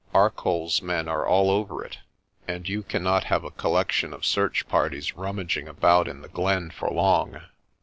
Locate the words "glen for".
6.27-6.89